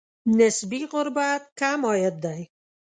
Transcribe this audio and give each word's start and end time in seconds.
نسبي 0.37 0.79
غربت 0.91 1.43
کم 1.59 1.79
عاید 1.89 2.15
دی. 2.23 2.41